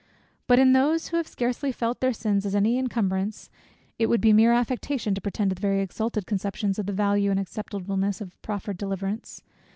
But 0.47 0.57
in 0.57 0.71
those 0.73 1.09
who 1.09 1.17
have 1.17 1.27
scarcely 1.27 1.71
felt 1.71 1.99
their 1.99 2.11
sins 2.11 2.43
as 2.43 2.55
any 2.55 2.79
incumbrance, 2.79 3.51
it 3.99 4.07
would 4.07 4.19
be 4.19 4.33
mere 4.33 4.51
affectation 4.51 5.13
to 5.13 5.21
pretend 5.21 5.55
to 5.55 5.61
very 5.61 5.79
exalted 5.81 6.25
conceptions 6.25 6.79
of 6.79 6.87
the 6.87 6.91
value 6.91 7.29
and 7.29 7.39
acceptableness 7.39 8.19
of 8.19 8.31
the 8.31 8.37
proffered 8.41 8.79
deliverance. 8.79 9.43